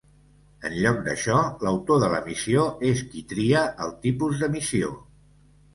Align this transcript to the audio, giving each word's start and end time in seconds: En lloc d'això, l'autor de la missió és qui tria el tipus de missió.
En 0.69 0.77
lloc 0.85 1.03
d'això, 1.07 1.35
l'autor 1.67 2.01
de 2.05 2.09
la 2.15 2.23
missió 2.31 2.65
és 2.93 3.07
qui 3.13 3.25
tria 3.35 3.63
el 3.87 3.97
tipus 4.09 4.45
de 4.47 4.53
missió. 4.57 4.93